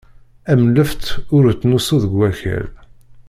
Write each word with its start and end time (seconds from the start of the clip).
Am 0.51 0.61
lleft 0.73 1.03
ur 1.35 1.43
nettnusu 1.47 1.97
deg 2.03 2.13
wakal. 2.19 2.65